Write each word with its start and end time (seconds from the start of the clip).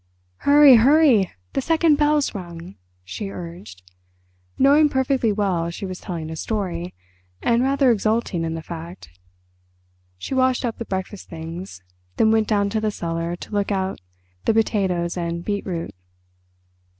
"Hurry, 0.37 0.77
hurry! 0.77 1.31
the 1.53 1.61
second 1.61 1.97
bell's 1.97 2.33
rung," 2.33 2.73
she 3.03 3.29
urged, 3.29 3.83
knowing 4.57 4.89
perfectly 4.89 5.31
well 5.31 5.69
she 5.69 5.85
was 5.85 5.99
telling 5.99 6.31
a 6.31 6.35
story, 6.35 6.95
and 7.43 7.61
rather 7.61 7.91
exulting 7.91 8.43
in 8.43 8.55
the 8.55 8.63
fact. 8.63 9.11
She 10.17 10.33
washed 10.33 10.65
up 10.65 10.79
the 10.79 10.85
breakfast 10.85 11.29
things, 11.29 11.83
then 12.17 12.31
went 12.31 12.47
down 12.47 12.71
to 12.71 12.81
the 12.81 12.89
cellar 12.89 13.35
to 13.35 13.51
look 13.51 13.71
out 13.71 14.01
the 14.45 14.55
potatoes 14.55 15.17
and 15.17 15.45
beetroot. 15.45 15.93